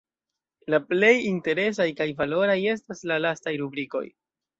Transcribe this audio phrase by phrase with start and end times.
[0.73, 4.03] La plej interesaj kaj valoraj estas la lastaj rubrikoj.